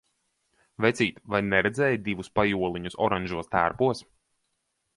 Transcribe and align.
Vecīt, 0.85 1.19
vai 1.33 1.41
neredzēji 1.49 1.99
divus 2.07 2.31
pajoliņus 2.39 2.97
oranžos 3.09 3.53
tērpos? 3.55 4.05